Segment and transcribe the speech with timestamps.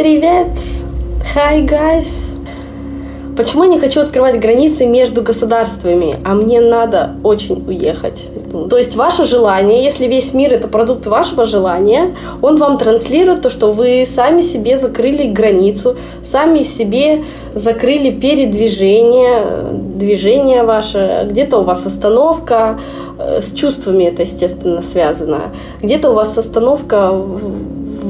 [0.00, 0.46] Привет!
[1.34, 2.08] Hi, guys!
[3.36, 8.24] Почему я не хочу открывать границы между государствами, а мне надо очень уехать?
[8.70, 13.50] То есть ваше желание, если весь мир это продукт вашего желания, он вам транслирует то,
[13.50, 15.96] что вы сами себе закрыли границу,
[16.32, 17.24] сами себе
[17.54, 19.44] закрыли передвижение,
[19.96, 22.80] движение ваше, где-то у вас остановка,
[23.18, 27.12] э, с чувствами это, естественно, связано, где-то у вас остановка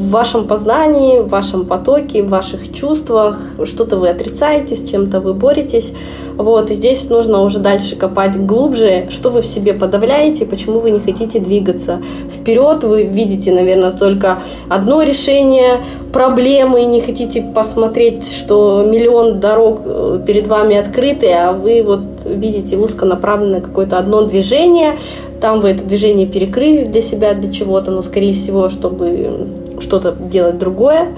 [0.01, 5.35] в вашем познании, в вашем потоке, в ваших чувствах, что-то вы отрицаете, с чем-то вы
[5.35, 5.93] боретесь.
[6.37, 10.91] Вот, и здесь нужно уже дальше копать глубже, что вы в себе подавляете, почему вы
[10.91, 12.01] не хотите двигаться
[12.35, 12.83] вперед.
[12.83, 14.39] Вы видите, наверное, только
[14.71, 15.81] одно решение
[16.15, 22.01] проблемы и не хотите посмотреть, что миллион дорог э, перед вами открыты, а вы вот
[22.25, 24.99] видите узконаправленное какое-то одно движение,
[25.43, 30.59] там вы это движение перекрыли для себя, для чего-то, но, скорее всего, чтобы что-то делать
[30.59, 31.09] другое.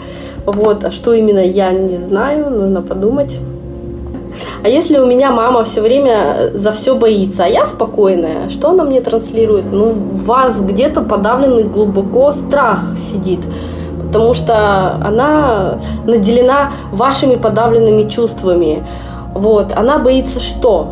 [0.44, 3.38] Вот, а что именно я не знаю, нужно подумать.
[4.62, 8.84] А если у меня мама все время за все боится, а я спокойная, что она
[8.84, 9.66] мне транслирует?
[9.70, 13.40] Ну, в вас где-то подавленный глубоко страх сидит,
[14.04, 18.84] потому что она наделена вашими подавленными чувствами.
[19.34, 20.88] Вот, она боится что?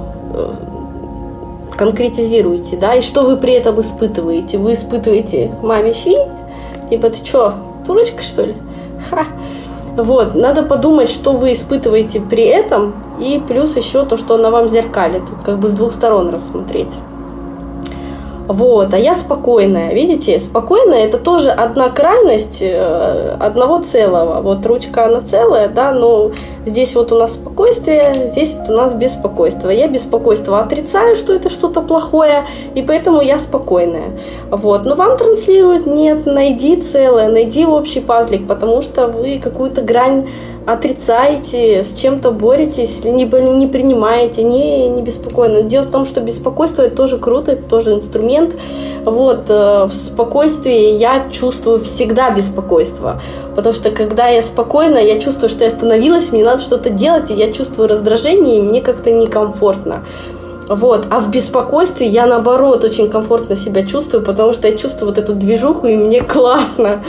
[1.76, 4.58] Конкретизируйте, да, и что вы при этом испытываете?
[4.58, 6.16] Вы испытываете маме фи,
[6.90, 7.54] Типа, ты что,
[7.86, 8.56] дурочка, что ли?
[9.08, 9.24] Ха.
[9.96, 14.68] Вот, надо подумать, что вы испытываете при этом, и плюс еще то, что она вам
[14.68, 15.22] зеркалит.
[15.44, 16.92] Как бы с двух сторон рассмотреть.
[18.50, 24.40] Вот, а я спокойная, видите, спокойная это тоже одна крайность э, одного целого.
[24.42, 26.32] Вот ручка она целая, да, но
[26.66, 29.70] здесь вот у нас спокойствие, здесь вот у нас беспокойство.
[29.70, 34.18] Я беспокойство отрицаю, что это что-то плохое, и поэтому я спокойная.
[34.50, 40.26] Вот, но вам транслируют, нет, найди целое, найди общий пазлик, потому что вы какую-то грань
[40.72, 45.62] отрицаете, с чем-то боретесь, либо не принимаете, не, не беспокойно.
[45.62, 48.54] Дело в том, что беспокойство это тоже круто, это тоже инструмент.
[49.04, 53.20] Вот, э, в спокойствии я чувствую всегда беспокойство.
[53.56, 57.34] Потому что когда я спокойна, я чувствую, что я остановилась, мне надо что-то делать, и
[57.34, 60.04] я чувствую раздражение, и мне как-то некомфортно.
[60.68, 61.06] Вот.
[61.10, 65.34] А в беспокойстве я, наоборот, очень комфортно себя чувствую, потому что я чувствую вот эту
[65.34, 67.02] движуху, и мне классно.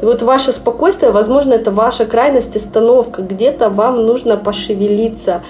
[0.00, 3.22] И вот ваше спокойствие, возможно, это ваша крайность, остановка.
[3.22, 5.42] Где-то вам нужно пошевелиться.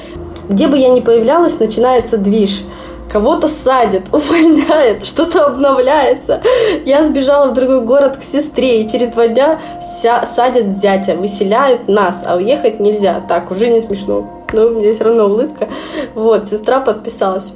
[0.48, 2.62] Где бы я ни появлялась, начинается движ
[3.10, 6.42] кого-то садят, увольняют, что-то обновляется.
[6.84, 11.88] Я сбежала в другой город к сестре, и через два дня вся, садят зятя, выселяют
[11.88, 13.22] нас, а уехать нельзя.
[13.26, 15.68] Так, уже не смешно но у меня все равно улыбка.
[16.14, 17.52] Вот, сестра подписалась.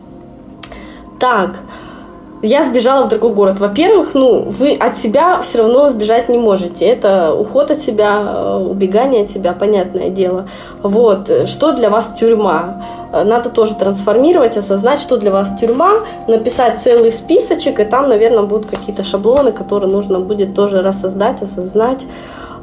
[1.18, 1.60] Так,
[2.42, 3.60] я сбежала в другой город.
[3.60, 6.84] Во-первых, ну, вы от себя все равно сбежать не можете.
[6.84, 10.48] Это уход от себя, э, убегание от себя, понятное дело.
[10.82, 11.30] Вот.
[11.46, 12.84] Что для вас тюрьма?
[13.12, 18.70] Надо тоже трансформировать, осознать, что для вас тюрьма, написать целый списочек, и там, наверное, будут
[18.70, 22.00] какие-то шаблоны, которые нужно будет тоже рассоздать, осознать.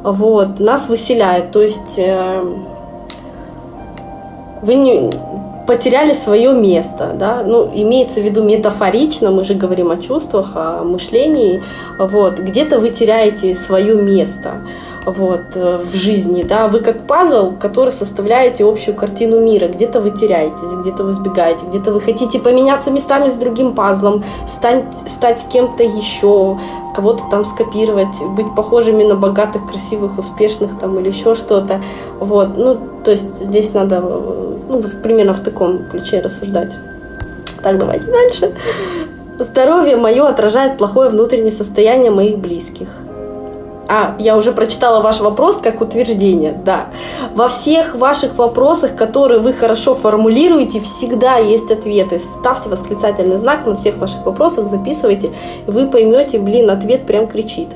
[0.03, 0.59] Вот.
[0.59, 1.51] Нас выселяют.
[1.51, 2.44] То есть э,
[4.62, 5.09] вы не
[5.69, 10.84] потеряли свое место, да, ну, имеется в виду метафорично, мы же говорим о чувствах, о
[10.84, 11.62] мышлении,
[12.00, 14.62] вот, где-то вы теряете свое место,
[15.12, 20.12] вот, э, в жизни, да, вы как пазл, который составляете общую картину мира, где-то вы
[20.12, 25.84] теряетесь, где-то вы сбегаете, где-то вы хотите поменяться местами с другим пазлом, стать, стать кем-то
[25.84, 26.59] еще,
[26.96, 31.81] кого-то там скопировать, быть похожими на богатых, красивых, успешных там или еще что-то,
[32.19, 36.74] вот, ну, то есть здесь надо, ну, вот примерно в таком ключе рассуждать.
[37.62, 38.53] Так, давайте дальше.
[39.40, 42.90] Здоровье мое отражает плохое внутреннее состояние моих близких.
[43.91, 46.89] А, я уже прочитала ваш вопрос как утверждение, да.
[47.33, 52.22] Во всех ваших вопросах, которые вы хорошо формулируете, всегда есть ответы.
[52.39, 55.31] Ставьте восклицательный знак на всех ваших вопросах, записывайте,
[55.66, 57.69] вы поймете, блин, ответ прям кричит.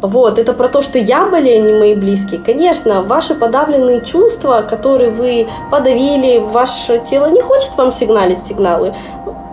[0.00, 2.38] Вот, это про то, что я болею, а не мои близкие.
[2.38, 8.94] Конечно, ваши подавленные чувства, которые вы подавили, ваше тело не хочет вам сигналить сигналы.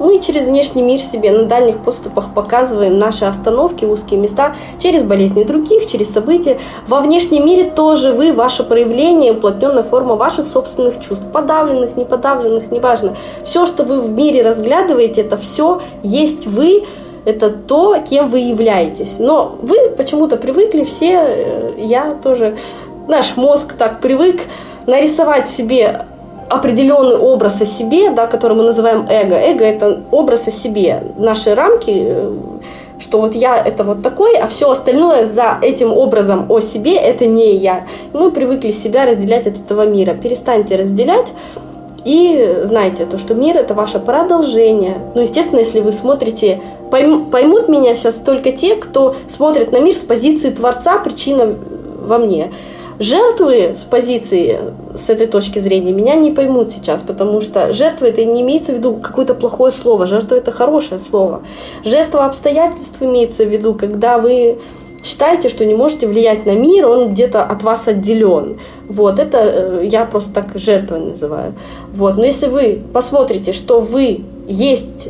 [0.01, 5.43] Мы через внешний мир себе на дальних поступах показываем наши остановки, узкие места через болезни
[5.43, 6.57] других, через события.
[6.87, 13.15] Во внешнем мире тоже вы, ваше проявление, уплотненная форма ваших собственных чувств, подавленных, неподавленных, неважно.
[13.45, 16.83] Все, что вы в мире разглядываете, это все есть вы,
[17.25, 19.17] это то, кем вы являетесь.
[19.19, 22.57] Но вы почему-то привыкли все, э, я тоже,
[23.07, 24.41] наш мозг так привык
[24.87, 26.07] нарисовать себе
[26.51, 29.35] определенный образ о себе, да, который мы называем эго.
[29.35, 31.03] Эго– это образ о себе.
[31.17, 32.31] Наши рамки, э,
[32.99, 37.25] что вот я это вот такой, а все остальное за этим образом о себе это
[37.25, 37.85] не я.
[38.13, 40.13] Мы привыкли себя разделять от этого мира.
[40.13, 41.27] Перестаньте разделять.
[42.03, 44.97] И знайте, то, что мир это ваше продолжение.
[45.15, 46.59] Ну, естественно, если вы смотрите,
[46.89, 51.55] поймут меня сейчас только те, кто смотрит на мир с позиции Творца, причина
[52.01, 52.51] во мне.
[52.99, 54.59] Жертвы с позиции,
[54.95, 58.75] с этой точки зрения, меня не поймут сейчас, потому что жертва это не имеется в
[58.75, 61.41] виду какое-то плохое слово, жертва это хорошее слово.
[61.83, 64.59] Жертва обстоятельств имеется в виду, когда вы
[65.03, 68.59] считаете, что не можете влиять на мир, он где-то от вас отделен.
[68.87, 71.53] Вот, это э, я просто так жертвой называю.
[71.93, 75.09] Вот, но если вы посмотрите, что вы есть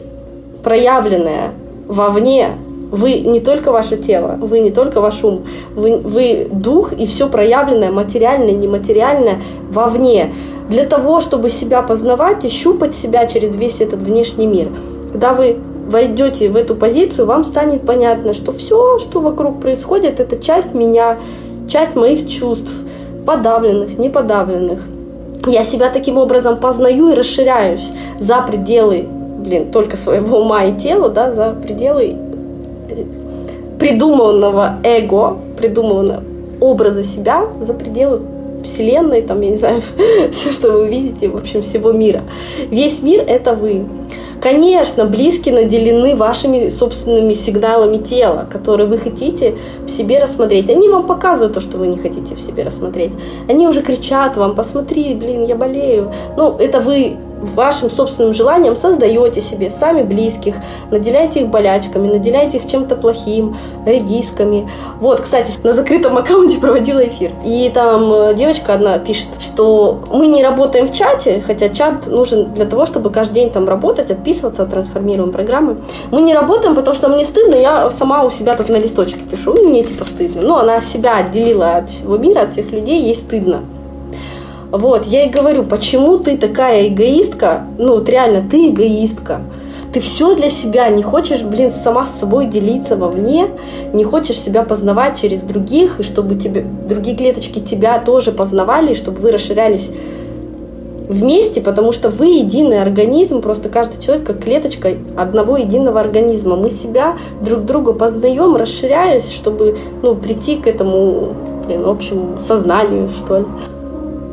[0.63, 1.51] проявленное
[1.87, 2.51] вовне
[2.91, 5.43] вы не только ваше тело, вы не только ваш ум,
[5.75, 9.37] вы, вы дух и все проявленное, материальное, нематериальное
[9.71, 10.33] вовне.
[10.69, 14.67] Для того, чтобы себя познавать и щупать себя через весь этот внешний мир.
[15.11, 15.57] Когда вы
[15.89, 21.17] войдете в эту позицию, вам станет понятно, что все, что вокруг происходит, это часть меня,
[21.67, 22.71] часть моих чувств,
[23.25, 24.81] подавленных, неподавленных.
[25.47, 27.89] Я себя таким образом познаю и расширяюсь
[28.19, 29.07] за пределы,
[29.39, 32.15] блин, только своего ума и тела, да, за пределы
[33.81, 36.23] придуманного эго, придуманного
[36.59, 38.21] образа себя за пределы
[38.63, 39.81] Вселенной, там, я не знаю,
[40.31, 42.21] все, что вы видите, в общем, всего мира.
[42.69, 43.85] Весь мир– это вы.
[44.39, 49.55] Конечно, близкие наделены вашими собственными сигналами тела, которые вы хотите
[49.87, 50.69] в себе рассмотреть.
[50.69, 53.13] Они вам показывают то, что вы не хотите в себе рассмотреть.
[53.49, 56.11] Они уже кричат вам, посмотри, блин, я болею.
[56.37, 60.55] Ну, это вы вашим собственным желанием создаете себе сами близких,
[60.89, 64.69] наделяете их болячками, наделяете их чем-то плохим, редисками.
[64.99, 67.31] Вот, кстати, на закрытом аккаунте проводила эфир.
[67.43, 72.53] И там э, девочка одна пишет, что мы не работаем в чате, хотя чат нужен
[72.53, 75.77] для того, чтобы каждый день там работать, отписываться, трансформируем программы.
[76.11, 79.53] Мы не работаем, потому что мне стыдно, я сама у себя тут на листочке пишу,
[79.53, 80.41] мне типа стыдно.
[80.41, 83.61] Но она себя отделила от всего мира, от всех людей, ей стыдно.
[84.71, 87.63] Вот, я и говорю, почему ты такая эгоистка?
[87.77, 89.41] Ну, вот реально, ты эгоистка.
[89.93, 93.49] Ты все для себя, не хочешь, блин, сама с собой делиться вовне,
[93.91, 99.19] не хочешь себя познавать через других, и чтобы тебе, другие клеточки тебя тоже познавали, чтобы
[99.19, 99.91] вы расширялись
[101.09, 106.55] вместе, потому что вы единый организм, просто каждый человек как клеточка одного единого организма.
[106.55, 111.33] Мы себя друг друга познаем, расширяясь, чтобы ну, прийти к этому,
[111.67, 113.45] блин, общему сознанию, что ли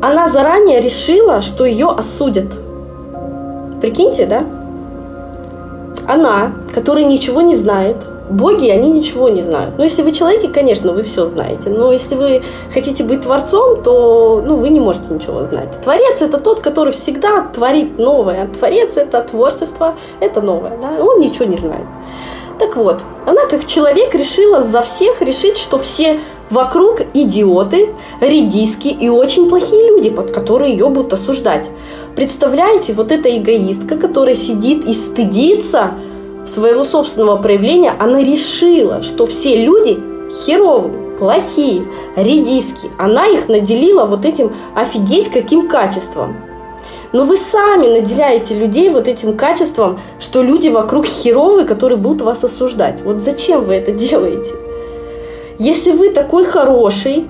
[0.01, 2.51] она заранее решила, что ее осудят.
[3.81, 4.45] Прикиньте, да?
[6.07, 7.97] Она, которая ничего не знает,
[8.29, 9.75] боги, они ничего не знают.
[9.77, 11.69] Ну, если вы человеки, конечно, вы все знаете.
[11.69, 12.41] Но если вы
[12.73, 15.79] хотите быть творцом, то ну, вы не можете ничего знать.
[15.81, 18.47] Творец– это тот, который всегда творит новое.
[18.47, 20.77] Творец– это творчество, это новое.
[20.81, 21.03] Да?
[21.03, 21.85] Он ничего не знает.
[22.59, 26.19] Так вот, она как человек решила за всех решить, что все
[26.49, 27.89] Вокруг идиоты,
[28.21, 31.69] редиски и очень плохие люди, под которые ее будут осуждать.
[32.15, 35.91] Представляете, вот эта эгоистка, которая сидит и стыдится
[36.51, 39.99] своего собственного проявления, она решила, что все люди
[40.43, 41.83] херовые, плохие,
[42.15, 42.89] редиски.
[42.97, 46.35] Она их наделила вот этим офигеть каким качеством.
[47.11, 52.43] Но вы сами наделяете людей вот этим качеством, что люди вокруг херовые, которые будут вас
[52.43, 53.01] осуждать.
[53.01, 54.55] Вот зачем вы это делаете?
[55.59, 57.27] Если вы такой хороший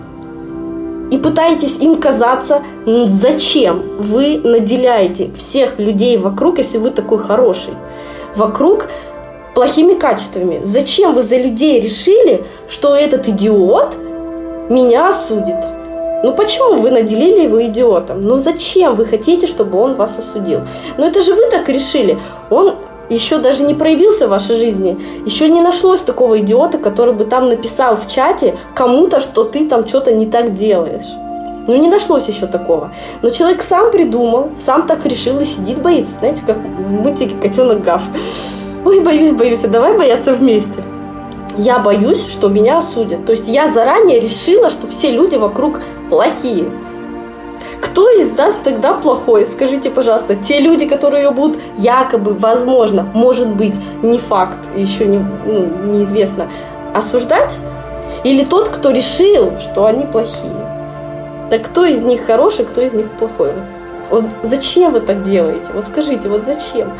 [1.10, 7.74] и пытаетесь им казаться, зачем вы наделяете всех людей вокруг, если вы такой хороший?
[8.36, 8.88] Вокруг
[9.56, 10.62] плохими качествами.
[10.64, 13.96] Зачем вы за людей решили, что этот идиот
[14.70, 15.58] меня осудит?
[16.24, 18.22] Ну почему вы наделили его идиотом?
[18.22, 20.60] Ну зачем вы хотите, чтобы он вас осудил?
[20.98, 22.20] Ну это же вы так решили.
[22.52, 22.76] Он
[23.10, 27.50] еще даже не проявился в вашей жизни, еще не нашлось такого идиота, который бы там
[27.50, 31.08] написал в чате кому-то, что ты там что-то не так делаешь.
[31.68, 32.92] Ну, не нашлось еще такого.
[33.22, 36.16] Но человек сам придумал, сам так решил и сидит, боится.
[36.18, 38.02] Знаете, как в мультике «Котенок Гав».
[38.86, 40.84] Ой, боюсь, боюсь, а давай бояться вместе.
[41.58, 43.26] Я боюсь, что меня осудят.
[43.26, 46.72] То есть я заранее решила, что все люди вокруг плохие.
[47.82, 49.46] Кто из нас тогда плохой?
[49.46, 55.18] Скажите, пожалуйста, те люди, которые ее будут якобы, возможно, может быть, не факт, еще не,
[55.18, 56.50] ну, неизвестно,
[56.94, 57.58] осуждать?
[58.24, 60.52] Или тот, кто решил, что они плохие?
[61.50, 63.54] Так кто из них хороший, кто из них плохой?
[64.10, 65.68] Вот зачем вы так делаете?
[65.74, 66.94] Вот скажите, вот зачем?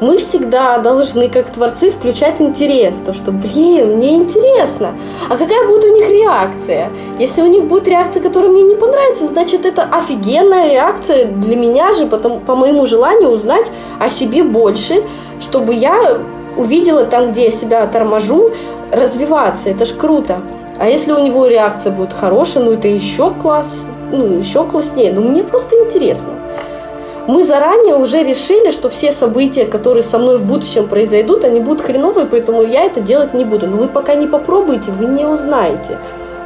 [0.00, 2.94] Мы всегда должны, как творцы, включать интерес.
[3.04, 4.94] То, что, блин, мне интересно.
[5.28, 6.90] А какая будет у них реакция?
[7.18, 11.92] Если у них будет реакция, которая мне не понравится, значит, это офигенная реакция для меня
[11.92, 15.02] же, потому, по моему желанию узнать о себе больше,
[15.40, 16.18] чтобы я
[16.56, 18.50] увидела там, где я себя торможу,
[18.92, 19.70] развиваться.
[19.70, 20.40] Это ж круто.
[20.78, 23.68] А если у него реакция будет хорошая, ну это еще класс,
[24.12, 25.12] ну еще класснее.
[25.12, 26.35] Ну мне просто интересно.
[27.26, 31.80] Мы заранее уже решили, что все события, которые со мной в будущем произойдут, они будут
[31.80, 33.66] хреновые, поэтому я это делать не буду.
[33.66, 35.98] Но вы пока не попробуете, вы не узнаете.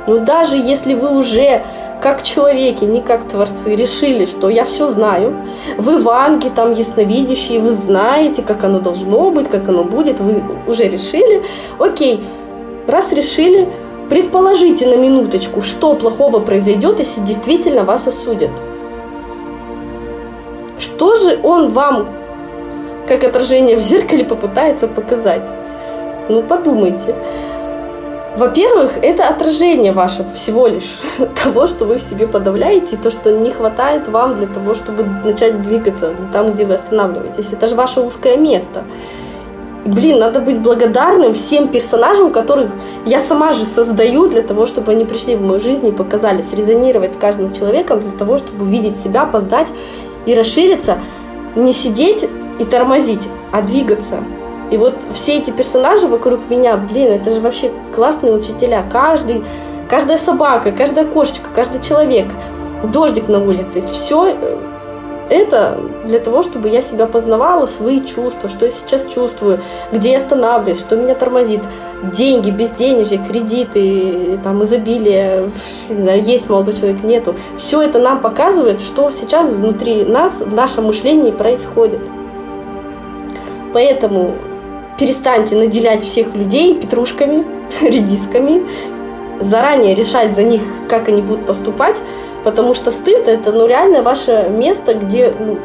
[0.06, 1.62] Но даже если вы уже
[2.00, 5.36] как человеки, не как творцы, решили, что я все знаю,
[5.76, 10.84] вы ванги, там ясновидящие, вы знаете, как оно должно быть, как оно будет, вы уже
[10.84, 11.42] решили,
[11.78, 12.24] окей,
[12.86, 13.68] раз решили,
[14.08, 18.50] предположите на минуточку, что плохого произойдет, если действительно вас осудят.
[20.80, 22.08] Что же он вам,
[23.06, 25.42] как отражение в зеркале, попытается показать?
[26.30, 27.14] Ну, подумайте.
[28.36, 30.98] Во-первых, это отражение ваше всего лишь
[31.44, 35.04] того, что вы в себе подавляете, и то, что не хватает вам для того, чтобы
[35.04, 37.52] начать двигаться там, где вы останавливаетесь.
[37.52, 38.84] Это же ваше узкое место.
[39.84, 42.70] Блин, надо быть благодарным всем персонажам, которых
[43.04, 47.12] я сама же создаю для того, чтобы они пришли в мою жизнь и показали, срезонировать
[47.12, 49.68] с каждым человеком для того, чтобы увидеть себя, познать
[50.26, 50.98] и расшириться,
[51.56, 54.22] не сидеть и тормозить, а двигаться.
[54.70, 58.84] И вот все эти персонажи вокруг меня, блин, это же вообще классные учителя.
[58.90, 59.42] Каждый,
[59.88, 62.28] каждая собака, каждая кошечка, каждый человек,
[62.84, 64.58] дождик на улице, все э,
[65.30, 69.60] это для того, чтобы я себя познавала, свои чувства, что я сейчас чувствую,
[69.92, 71.62] где я останавливаюсь, что меня тормозит.
[72.02, 75.50] Деньги, безденежье, кредиты, там, изобилие,
[75.88, 77.36] знаю, есть молодой человек, нету.
[77.56, 82.00] Все это нам показывает, что сейчас внутри нас, в нашем мышлении происходит.
[83.72, 84.34] Поэтому
[84.98, 87.44] перестаньте наделять всех людей петрушками,
[87.80, 88.64] редисками,
[89.40, 91.96] заранее решать за них, как они будут поступать,
[92.44, 95.58] потому что стыд это ну реально ваше место, где ну,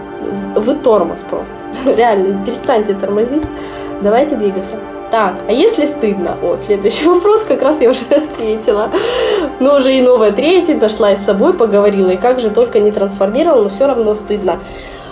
[0.55, 1.53] вы тормоз просто.
[1.97, 3.43] Реально, перестаньте тормозить,
[4.01, 4.77] давайте двигаться.
[5.11, 6.35] Так, а если стыдно?
[6.41, 8.89] О, следующий вопрос как раз я уже ответила.
[9.59, 13.63] Но уже и новая третья, дошла с собой, поговорила, и как же только не трансформировала,
[13.63, 14.59] но все равно стыдно.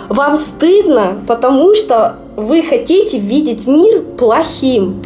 [0.08, 5.00] Вам стыдно, потому что вы хотите видеть мир плохим,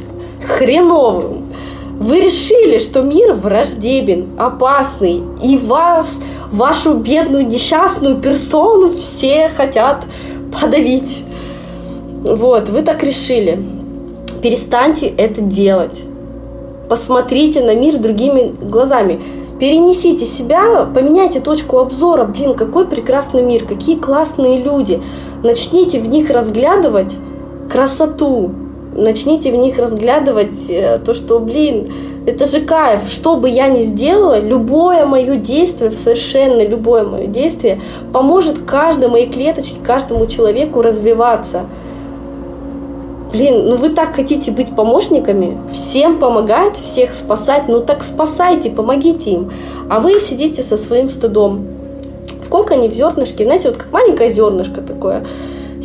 [0.44, 1.54] хреновым.
[2.00, 6.08] Вы решили, что мир враждебен, опасный, и вас,
[6.52, 10.04] вашу бедную несчастную персону все хотят
[10.52, 11.22] подавить.
[12.22, 13.62] Вот, вы так решили.
[14.42, 16.00] Перестаньте это делать.
[16.88, 19.20] Посмотрите на мир другими глазами
[19.58, 22.24] перенесите себя, поменяйте точку обзора.
[22.24, 25.02] Блин, какой прекрасный мир, какие классные люди.
[25.42, 27.14] Начните в них разглядывать
[27.70, 28.50] красоту.
[28.94, 31.92] Начните в них разглядывать э, то, что, блин,
[32.28, 33.00] это же кайф.
[33.08, 37.80] Что бы я ни сделала, любое мое действие, совершенно любое мое действие
[38.12, 41.66] поможет каждой моей клеточке, каждому человеку развиваться.
[43.32, 49.30] Блин, ну вы так хотите быть помощниками, всем помогать, всех спасать, ну так спасайте, помогите
[49.30, 49.52] им.
[49.90, 51.66] А вы сидите со своим стыдом.
[52.44, 55.26] В коконе, в зернышке, знаете, вот как маленькое зернышко такое–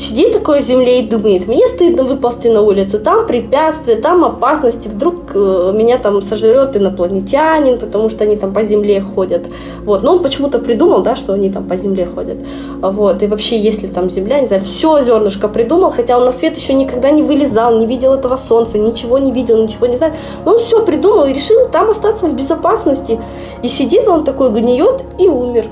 [0.03, 4.88] сидит такой в земле и думает, мне стыдно выползти на улицу, там препятствия, там опасности,
[4.88, 9.43] вдруг э, меня там сожрет инопланетянин, потому что они там по земле ходят.
[9.86, 10.03] Вот.
[10.03, 12.38] Но он почему-то придумал, да, что они там по земле ходят.
[12.81, 13.24] Вот.
[13.24, 16.74] И вообще, если там земля, не знаю, все зернышко придумал, хотя он на свет еще
[16.74, 20.13] никогда не вылезал, не видел этого солнца, ничего не видел, ничего не знает.
[20.45, 23.19] Но он все придумал и решил там остаться в безопасности.
[23.63, 25.65] И сидит он такой, гниет и умер.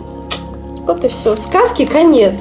[0.86, 1.36] Вот и все.
[1.36, 2.34] Сказки конец.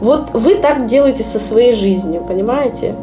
[0.00, 2.94] Вот вы так делаете со своей жизнью, понимаете?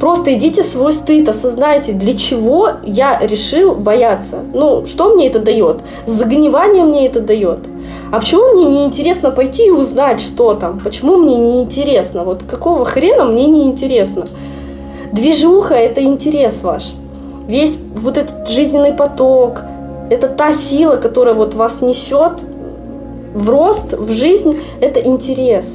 [0.00, 4.38] Просто идите свой стыд, осознайте, для чего я решил бояться.
[4.54, 5.82] Ну, что мне это дает?
[6.06, 7.60] Загнивание мне это дает.
[8.10, 10.78] А почему мне не интересно пойти и узнать, что там?
[10.78, 12.24] Почему мне не интересно?
[12.24, 14.26] Вот какого хрена мне не интересно?
[15.12, 16.92] Движуха– это интерес ваш.
[17.46, 19.60] Весь вот этот жизненный поток,
[20.08, 22.32] это та сила, которая вот вас несет
[23.34, 25.66] в рост, в жизнь, это интерес.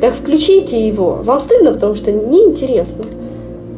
[0.00, 1.20] Так включите его.
[1.22, 3.04] Вам стыдно, потому что неинтересно.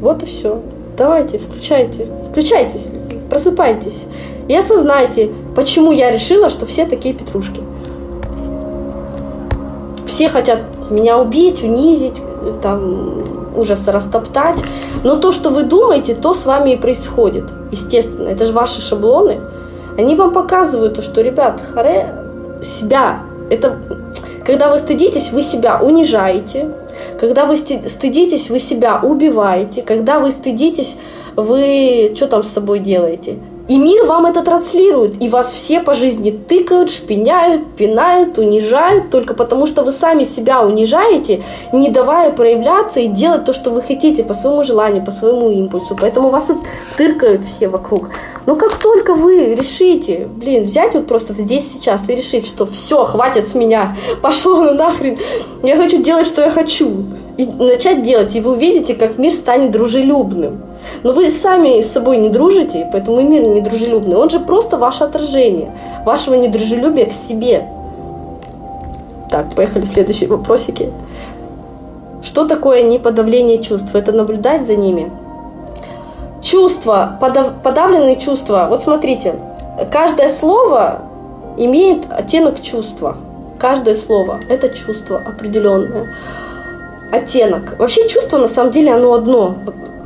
[0.00, 0.60] Вот и все.
[0.96, 2.06] Давайте, включайте.
[2.30, 2.86] Включайтесь,
[3.30, 4.04] просыпайтесь.
[4.48, 7.60] И осознайте, почему я решила, что все такие петрушки.
[10.06, 12.14] Все хотят меня убить, унизить,
[12.62, 13.22] там,
[13.56, 14.58] ужас растоптать.
[15.04, 17.44] Но то, что вы думаете, то с вами и происходит.
[17.70, 19.40] Естественно, это же ваши шаблоны.
[19.98, 22.25] Они вам показывают, что, ребят, харе,
[22.66, 23.20] себя.
[23.50, 23.78] Это
[24.44, 26.70] когда вы стыдитесь, вы себя унижаете.
[27.18, 29.82] Когда вы стыдитесь, вы себя убиваете.
[29.82, 30.96] Когда вы стыдитесь,
[31.34, 33.38] вы что там с собой делаете?
[33.68, 39.34] И мир вам это транслирует, и вас все по жизни тыкают, шпиняют, пинают, унижают, только
[39.34, 41.42] потому что вы сами себя унижаете,
[41.72, 45.96] не давая проявляться и делать то, что вы хотите, по своему желанию, по своему импульсу.
[46.00, 46.48] Поэтому вас
[46.96, 48.10] тыркают все вокруг.
[48.46, 53.04] Но как только вы решите, блин, взять вот просто здесь сейчас и решить, что все,
[53.04, 55.18] хватит с меня, пошло ну нахрен,
[55.64, 57.04] я хочу делать, что я хочу,
[57.36, 60.62] и начать делать, и вы увидите, как мир станет дружелюбным.
[61.02, 64.16] Но вы сами с собой не дружите, поэтому и мир не дружелюбный.
[64.16, 65.70] Он же просто ваше отражение,
[66.04, 67.66] вашего недружелюбия к себе.
[69.30, 70.92] Так, поехали следующие вопросики.
[72.22, 73.94] Что такое неподавление чувств?
[73.94, 75.10] Это наблюдать за ними.
[76.42, 78.66] Чувства, подав, подавленные чувства.
[78.68, 79.34] Вот смотрите,
[79.90, 81.02] каждое слово
[81.56, 83.16] имеет оттенок чувства.
[83.58, 86.14] Каждое слово– это чувство определенное.
[87.12, 87.78] Оттенок.
[87.78, 89.56] Вообще чувство на самом деле оно одно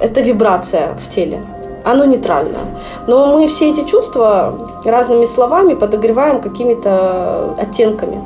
[0.00, 1.40] это вибрация в теле.
[1.84, 2.64] Оно нейтральное.
[3.06, 8.22] Но мы все эти чувства разными словами подогреваем какими-то оттенками.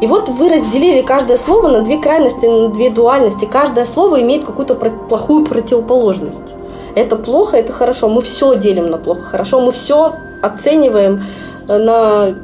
[0.00, 3.46] И вот вы разделили каждое слово на две крайности, на две дуальности.
[3.46, 6.54] Каждое слово имеет какую-то плохую противоположность.
[6.94, 8.08] Это плохо, это хорошо.
[8.08, 9.60] Мы все делим на плохо, хорошо.
[9.60, 11.24] Мы все оцениваем
[11.66, 12.34] э, на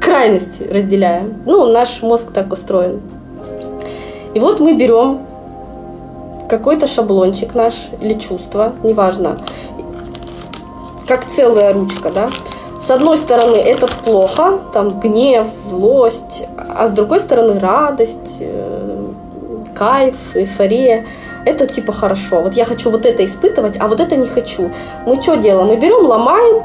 [0.00, 1.42] крайности, разделяем.
[1.46, 3.00] Ну, наш мозг так устроен.
[4.34, 5.20] И вот мы берем
[6.48, 9.38] какой-то шаблончик наш или чувство, неважно,
[11.06, 12.30] как целая ручка, да.
[12.82, 19.06] С одной стороны это плохо, там гнев, злость, а с другой стороны радость, э,
[19.74, 21.06] кайф, эйфория.
[21.44, 22.42] Это типа хорошо.
[22.42, 24.70] Вот я хочу вот это испытывать, а вот это не хочу.
[25.06, 25.68] Мы что делаем?
[25.68, 26.62] Мы берем, ломаем,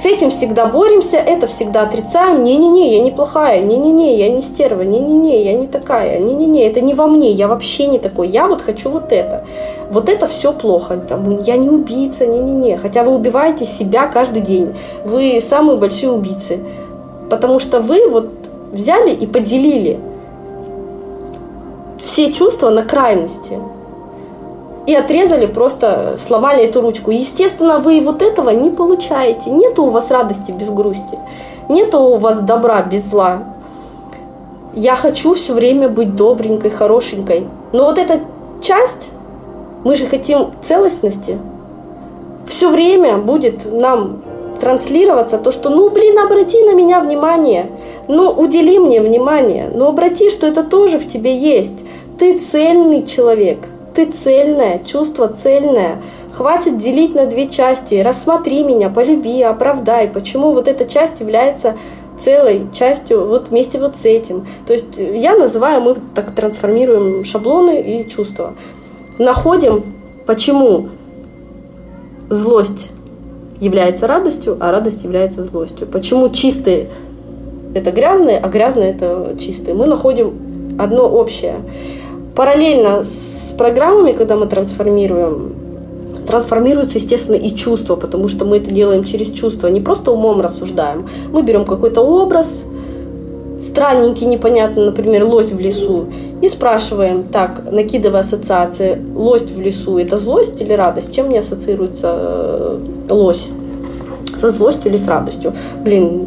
[0.00, 2.44] с этим всегда боремся, это всегда отрицаем.
[2.44, 6.94] Не-не-не, я не плохая, не-не-не, я не стерва, не-не-не, я не такая, не-не-не, это не
[6.94, 9.44] во мне, я вообще не такой, я вот хочу вот это.
[9.90, 12.76] Вот это все плохо, там, я не убийца, не-не-не.
[12.76, 14.74] Хотя вы убиваете себя каждый день,
[15.04, 16.60] вы самые большие убийцы.
[17.30, 18.28] Потому что вы вот
[18.72, 19.98] взяли и поделили
[22.04, 23.58] все чувства на крайности
[24.86, 27.10] и отрезали, просто сломали эту ручку.
[27.10, 29.50] Естественно, вы вот этого не получаете.
[29.50, 31.18] Нету у вас радости без грусти.
[31.68, 33.42] Нету у вас добра без зла.
[34.74, 37.46] Я хочу все время быть добренькой, хорошенькой.
[37.72, 38.20] Но вот эта
[38.62, 39.10] часть,
[39.82, 41.38] мы же хотим целостности,
[42.46, 44.22] все время будет нам
[44.60, 47.72] транслироваться то, что, ну, блин, обрати на меня внимание,
[48.06, 51.78] ну, удели мне внимание, ну, обрати, что это тоже в тебе есть.
[52.18, 53.58] Ты цельный человек–
[53.96, 56.02] ты цельная, чувство цельное.
[56.34, 57.94] Хватит делить на две части.
[57.94, 60.06] Рассмотри меня, полюби, оправдай.
[60.06, 61.78] Почему вот эта часть является
[62.22, 64.46] целой частью вот вместе вот с этим.
[64.66, 68.54] То есть я называю, мы так трансформируем шаблоны и чувства.
[69.18, 69.82] Находим,
[70.26, 70.90] почему
[72.28, 72.90] злость
[73.60, 75.86] является радостью, а радость является злостью.
[75.86, 76.88] Почему чистые
[77.74, 79.74] это грязные, а грязные это чистые.
[79.74, 81.60] Мы находим одно общее.
[82.34, 85.54] Параллельно с программами, когда мы трансформируем,
[86.26, 91.08] трансформируются, естественно, и чувства, потому что мы это делаем через чувства, не просто умом рассуждаем.
[91.32, 92.48] Мы берем какой-то образ,
[93.62, 96.06] странненький, непонятный, например, лось в лесу,
[96.40, 101.14] и спрашиваем, так, накидывая ассоциации, лось в лесу– это злость или радость?
[101.14, 102.78] Чем мне ассоциируется э,
[103.10, 103.48] лось?
[104.34, 105.54] Со злостью или с радостью?
[105.82, 106.26] Блин,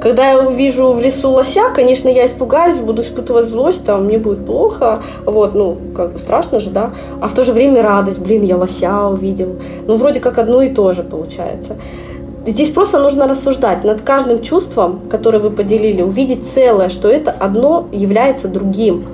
[0.00, 4.46] когда я увижу в лесу лося, конечно, я испугаюсь, буду испытывать злость, там мне будет
[4.46, 8.42] плохо, вот, ну, как бы страшно же, да, а в то же время радость, блин,
[8.42, 9.56] я лося увидел.
[9.86, 11.76] Ну, вроде как одно и то же получается.
[12.46, 17.88] Здесь просто нужно рассуждать над каждым чувством, которое вы поделили, увидеть целое, что это одно
[17.92, 19.04] является другим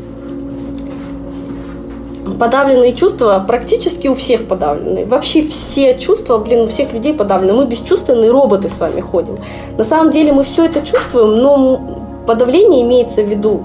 [2.38, 5.07] подавленные чувства практически у всех подавлены.
[5.07, 7.55] Вообще все чувства, блин, у всех людей подавлены.
[7.55, 9.37] Мы бесчувственные роботы с вами ходим.
[9.77, 11.81] На самом деле мы все это чувствуем, но
[12.27, 13.62] подавление имеется в виду.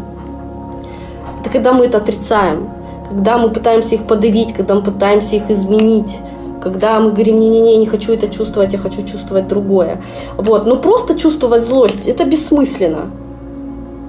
[1.41, 2.69] Это когда мы это отрицаем,
[3.07, 6.19] когда мы пытаемся их подавить, когда мы пытаемся их изменить
[6.61, 10.01] когда мы говорим, не-не-не, не хочу это чувствовать, я хочу чувствовать другое.
[10.35, 13.11] Вот, но просто чувствовать злость, это бессмысленно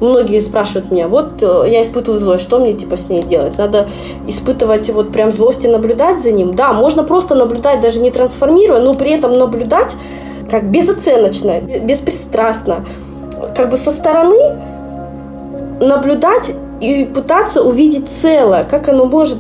[0.01, 3.59] многие спрашивают меня, вот э, я испытываю злость, что мне типа с ней делать?
[3.59, 3.89] Надо
[4.27, 6.55] испытывать вот прям злость и наблюдать за ним?
[6.55, 9.95] Да, можно просто наблюдать, даже не трансформируя, но при этом наблюдать
[10.51, 12.85] как безоценочно, беспристрастно,
[13.57, 14.57] как бы со стороны
[15.81, 19.39] наблюдать и пытаться увидеть целое, как оно может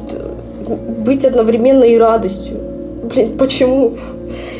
[1.04, 2.58] быть одновременно и радостью.
[3.02, 3.96] Блин, почему?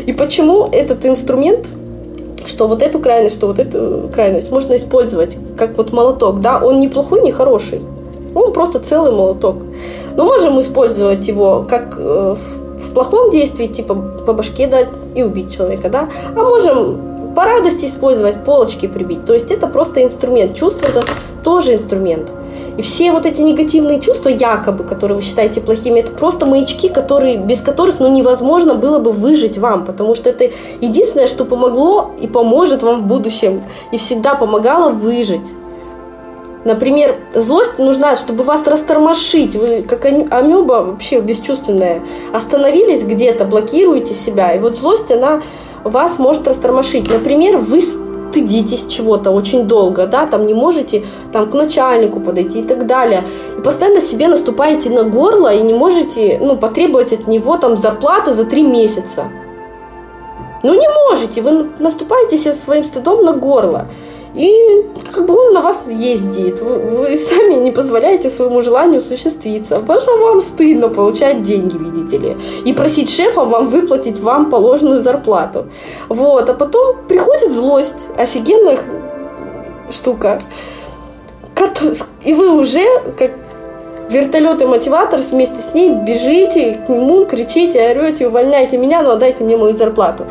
[0.06, 1.66] И почему этот инструмент–
[2.50, 6.80] что вот эту крайность, что вот эту крайность можно использовать как вот молоток, да, он
[6.80, 7.80] не плохой, не хороший,
[8.34, 9.56] он просто целый молоток.
[10.16, 12.36] Но можем использовать его как э,
[12.84, 17.86] в плохом действии, типа по башке дать и убить человека, да, а можем по радости
[17.86, 19.24] использовать, полочки прибить.
[19.24, 20.54] То есть это просто инструмент.
[20.54, 21.06] Чувство это
[21.44, 22.30] тоже инструмент.
[22.80, 27.36] И все вот эти негативные чувства, якобы, которые вы считаете плохими, это просто маячки, которые,
[27.36, 32.26] без которых ну, невозможно было бы выжить вам, потому что это единственное, что помогло и
[32.26, 33.60] поможет вам в будущем,
[33.92, 35.46] и всегда помогало выжить.
[36.64, 39.54] Например, злость нужна, чтобы вас растормошить.
[39.56, 42.00] Вы, как амеба, вообще бесчувственная,
[42.32, 44.54] остановились где-то, блокируете себя.
[44.54, 45.42] И вот злость, она
[45.84, 47.10] вас может растормошить.
[47.10, 47.82] Например, вы
[48.30, 53.24] стыдитесь чего-то очень долго, да, там не можете там к начальнику подойти и так далее.
[53.58, 58.32] И постоянно себе наступаете на горло и не можете, ну, потребовать от него там зарплаты
[58.32, 59.28] за три месяца.
[60.62, 63.86] Ну, не можете, вы наступаете себе своим стыдом на горло.
[64.34, 66.60] И как бы он на вас ездит.
[66.60, 69.80] Вы, вы сами не позволяете своему желанию осуществиться.
[69.80, 72.36] Потому вам стыдно получать деньги, видите ли.
[72.64, 75.66] И просить шефа вам выплатить вам положенную зарплату.
[76.08, 76.48] Вот.
[76.48, 78.08] А потом приходит злость.
[78.16, 78.78] Офигенная
[79.90, 80.38] штука.
[82.24, 82.84] И вы уже,
[83.18, 83.32] как
[84.10, 89.44] вертолет и мотиватор вместе с ней бежите к нему, кричите, орете, увольняйте меня, но отдайте
[89.44, 90.26] мне мою зарплату.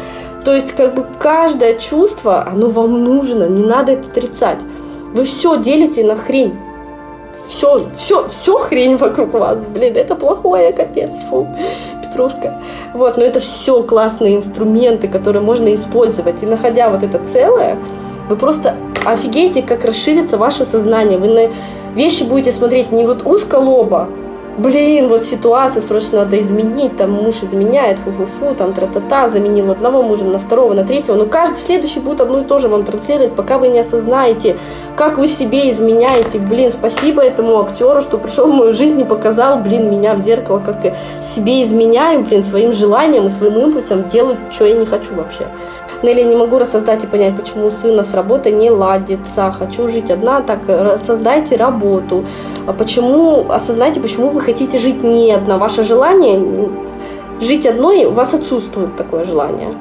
[0.49, 4.57] То есть как бы каждое чувство, оно вам нужно, не надо это отрицать.
[5.13, 6.55] Вы все делите на хрень.
[7.47, 9.59] Все, все, все хрень вокруг вас.
[9.59, 11.47] Блин, это плохое, капец, фу,
[12.01, 12.59] петрушка.
[12.95, 16.41] Вот, но это все классные инструменты, которые можно использовать.
[16.41, 17.77] И находя вот это целое,
[18.27, 21.19] вы просто офигеете, как расширится ваше сознание.
[21.19, 24.09] Вы на вещи будете смотреть не вот узко лоба,
[24.59, 30.25] блин, вот ситуация, срочно надо изменить, там муж изменяет, фу-фу-фу, там тра-та-та, заменил одного мужа
[30.25, 33.57] на второго, на третьего, но каждый следующий будет одно и то же вам транслировать, пока
[33.57, 34.57] вы не осознаете,
[34.95, 39.59] как вы себе изменяете, блин, спасибо этому актеру, что пришел в мою жизнь и показал,
[39.59, 40.79] блин, меня в зеркало, как
[41.21, 45.47] себе изменяю, блин, своим желанием и своим импульсом делать, что я не хочу вообще.
[46.01, 49.51] Нелли, не могу рассоздать и понять, почему у сына с работой не ладится.
[49.51, 50.59] Хочу жить одна, так
[51.05, 52.23] создайте работу.
[52.65, 55.57] А почему, осознайте, почему вы хотите жить не одна.
[55.57, 56.69] Ваше желание
[57.41, 59.73] жить одной, у вас отсутствует такое желание.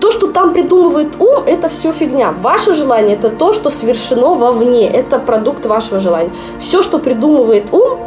[0.00, 2.32] То, что там придумывает ум, это все фигня.
[2.42, 4.88] Ваше желание– это то, что совершено вовне.
[4.88, 6.30] Это продукт вашего желания.
[6.58, 7.98] Все, что придумывает ум,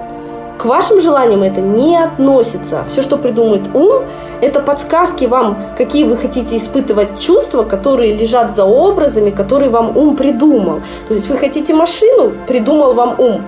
[0.57, 2.85] к вашим желаниям это не относится.
[2.89, 4.03] Все, что придумает ум,
[4.41, 10.15] это подсказки вам, какие вы хотите испытывать чувства, которые лежат за образами, которые вам ум
[10.15, 10.81] придумал.
[11.07, 13.41] То есть вы хотите машину, придумал вам ум.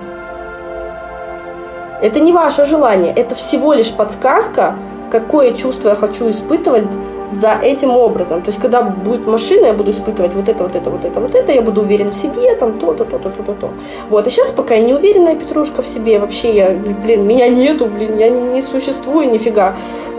[2.00, 4.76] Это не ваше желание, это всего лишь подсказка,
[5.10, 6.86] какое чувство я хочу испытывать
[7.32, 8.42] за этим образом.
[8.42, 11.34] То есть, когда будет машина, я буду испытывать вот это, вот это, вот это, вот
[11.34, 13.70] это, я буду уверен в себе, там то-то, то-то, то-то, то.
[14.08, 17.86] Вот, и сейчас пока я не уверенная петрушка в себе, вообще я, блин, меня нету,
[17.86, 19.76] блин, я не, не существую нифига.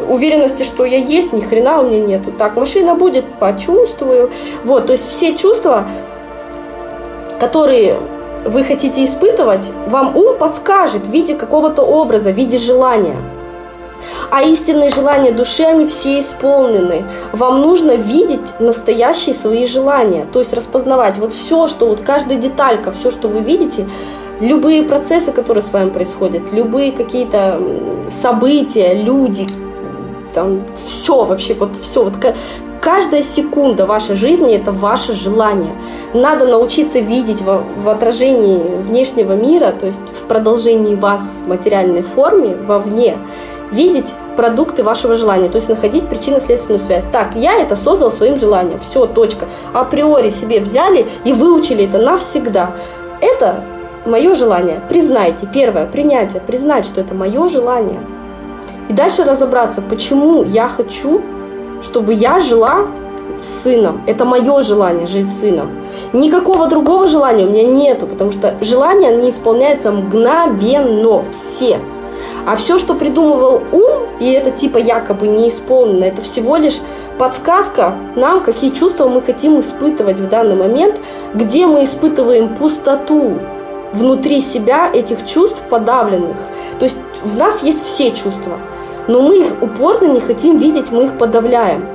[0.08, 2.32] Уверенности, что я есть, ни хрена у меня нету.
[2.32, 4.32] Так, машина будет, почувствую.
[4.64, 5.86] Вот, то есть все чувства,
[7.40, 7.98] которые
[8.46, 13.18] вы хотите испытывать, вам ум подскажет в виде какого-то образа, в виде желания.
[14.32, 17.06] А истинные желания души, они все исполнены.
[17.34, 22.92] Вам нужно видеть настоящие свои желания, то есть распознавать вот все, что вот каждая деталька,
[22.92, 23.90] все, что вы видите,
[24.40, 27.60] любые процессы, которые с вами происходят, любые какие-то
[28.22, 29.48] события, люди,
[30.34, 32.14] там все вообще, вот все, вот
[32.82, 35.76] каждая секунда вашей жизни это ваше желание.
[36.14, 42.04] Надо научиться видеть в, в отражении внешнего мира, то есть в продолжении вас в материальной
[42.04, 43.18] форме, вовне,
[43.72, 47.06] видеть продукты вашего желания, то есть находить причинно-следственную связь.
[47.12, 49.46] Так, я это создал своим желанием, все, точка.
[49.74, 52.72] Априори себе взяли и выучили это навсегда.
[53.22, 53.64] Это
[54.06, 54.82] мое желание.
[54.90, 55.48] Признайте.
[55.54, 58.00] Первое, принятие, признать, что это мое желание.
[58.90, 61.22] И дальше разобраться, почему я хочу,
[61.82, 62.88] чтобы я жила
[63.42, 64.02] с сыном.
[64.08, 65.70] Это мое желание жить с сыном.
[66.14, 71.24] Никакого другого желания у меня нету, потому что желание не исполняется мгновенно.
[71.32, 71.80] Все.
[72.50, 76.80] А все, что придумывал ум, и это типа якобы не исполнено, это всего лишь
[77.20, 81.00] подсказка нам, какие чувства мы хотим испытывать в данный момент,
[81.36, 83.38] где мы испытываем пустоту
[83.94, 86.38] внутри себя этих чувств подавленных.
[86.80, 88.58] То есть в нас есть все чувства,
[89.08, 91.86] но мы их упорно не хотим видеть, мы их подавляем.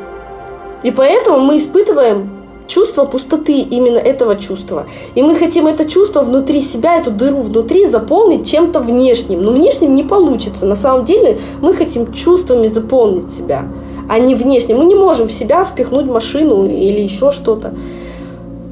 [0.85, 2.31] И поэтому мы испытываем
[2.66, 4.87] чувство пустоты именно этого чувства.
[5.14, 9.42] И мы хотим это чувство внутри себя, эту дыру внутри заполнить чем-то внешним.
[9.42, 10.66] Но внешним не получится.
[10.66, 13.64] На самом деле мы хотим чувствами заполнить себя,
[14.09, 14.79] а не внешним.
[14.79, 17.74] Мы не можем в себя впихнуть машину или еще что-то.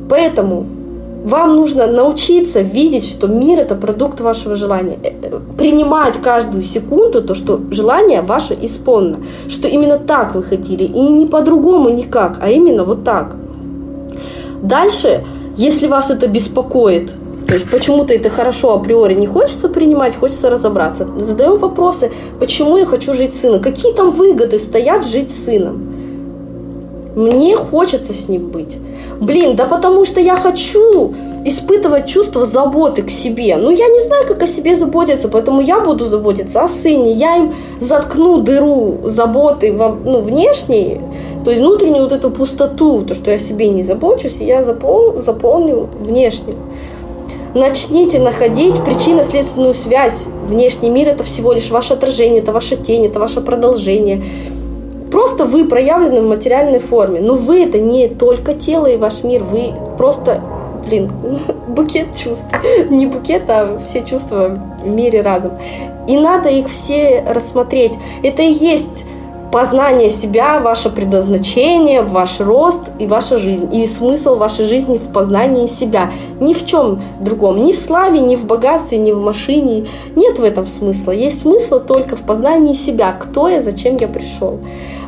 [0.09, 0.66] Поэтому
[1.24, 4.98] Вам нужно научиться видеть, что мир это продукт вашего желания.
[5.05, 9.18] Э, э, принимать каждую секунду то, что желание ваше исполнено.
[9.48, 10.83] Что именно так вы хотели.
[10.83, 13.37] И не по-другому никак, а именно вот так.
[14.62, 15.25] Дальше,
[15.57, 17.11] если вас это беспокоит,
[17.46, 21.07] то есть почему-то это хорошо априори не хочется принимать, хочется разобраться.
[21.18, 25.92] Задаем вопросы, почему я хочу жить с сыном, какие там выгоды стоят жить с сыном.
[27.14, 28.79] Мне хочется с ним быть.
[29.20, 31.12] Блин, да потому что я хочу
[31.44, 33.57] испытывать чувство заботы к себе.
[33.57, 37.12] Ну, я не знаю, как о себе заботиться, поэтому я буду заботиться о сыне.
[37.12, 41.01] Я им заткну дыру заботы ну, внешней,
[41.44, 45.20] то есть внутреннюю вот эту пустоту, то, что я себе не забочусь, и я запол,
[45.20, 46.57] заполню внешнюю.
[47.55, 50.22] Начните находить причинно-следственную связь.
[50.46, 54.24] Внешний мир это всего лишь ваше отражение, это ваша тень, это ваше продолжение.
[55.11, 57.20] Просто вы проявлены в материальной форме.
[57.20, 60.42] Но вы это не только тело и ваш мир, вы просто,
[60.87, 61.12] блин,
[61.68, 62.44] букет чувств.
[62.88, 65.52] Не букет, а все чувства в мире разом.
[66.09, 67.92] И надо их все рассмотреть.
[68.22, 69.05] Это и есть
[69.53, 73.69] познание себя, ваше предназначение, ваш рост и ваша жизнь.
[73.73, 76.11] И смысл вашей жизни в познании себя.
[76.41, 77.59] Ни в чем другом.
[77.59, 79.88] Ни в славе, ни в богатстве, ни в машине.
[80.17, 81.12] Нет в этом смысла.
[81.12, 83.15] Есть смысл только в познании себя.
[83.21, 84.59] Кто я, зачем я пришел.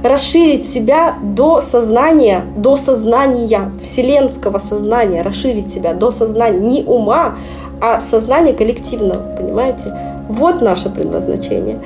[0.02, 5.22] Расширить себя до сознания, до сознания, вселенского сознания.
[5.22, 6.58] Расширить себя до сознания.
[6.58, 7.36] Не ума,
[7.80, 9.36] а сознания коллективного.
[9.38, 10.14] Понимаете?
[10.28, 11.78] Вот наше предназначение.